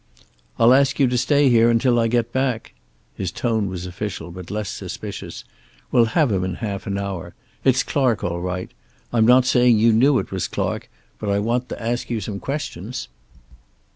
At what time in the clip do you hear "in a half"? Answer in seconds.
6.43-6.87